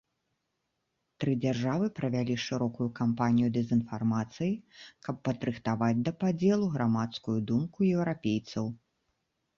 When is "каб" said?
5.09-5.15